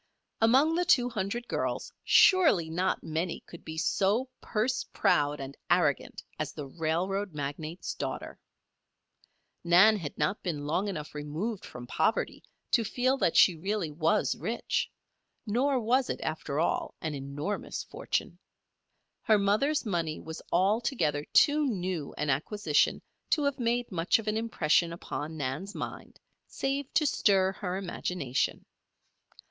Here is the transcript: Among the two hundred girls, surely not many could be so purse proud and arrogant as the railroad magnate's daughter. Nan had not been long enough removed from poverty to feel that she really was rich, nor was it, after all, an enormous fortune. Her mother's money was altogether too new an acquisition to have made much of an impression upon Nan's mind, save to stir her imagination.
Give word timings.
Among 0.41 0.73
the 0.73 0.83
two 0.83 1.09
hundred 1.11 1.47
girls, 1.47 1.93
surely 2.03 2.71
not 2.71 3.03
many 3.03 3.41
could 3.41 3.63
be 3.63 3.77
so 3.77 4.29
purse 4.41 4.83
proud 4.93 5.39
and 5.39 5.55
arrogant 5.69 6.23
as 6.39 6.53
the 6.53 6.65
railroad 6.65 7.35
magnate's 7.35 7.93
daughter. 7.93 8.39
Nan 9.63 9.97
had 9.97 10.17
not 10.17 10.41
been 10.41 10.65
long 10.65 10.87
enough 10.87 11.13
removed 11.13 11.63
from 11.63 11.85
poverty 11.85 12.41
to 12.71 12.83
feel 12.83 13.15
that 13.17 13.37
she 13.37 13.53
really 13.55 13.91
was 13.91 14.35
rich, 14.35 14.89
nor 15.45 15.79
was 15.79 16.09
it, 16.09 16.19
after 16.21 16.59
all, 16.59 16.95
an 16.99 17.13
enormous 17.13 17.83
fortune. 17.83 18.39
Her 19.21 19.37
mother's 19.37 19.85
money 19.85 20.19
was 20.19 20.41
altogether 20.51 21.23
too 21.25 21.67
new 21.67 22.11
an 22.17 22.31
acquisition 22.31 23.03
to 23.29 23.43
have 23.43 23.59
made 23.59 23.91
much 23.91 24.17
of 24.17 24.27
an 24.27 24.35
impression 24.35 24.91
upon 24.93 25.37
Nan's 25.37 25.75
mind, 25.75 26.19
save 26.47 26.91
to 26.95 27.05
stir 27.05 27.51
her 27.51 27.77
imagination. 27.77 28.65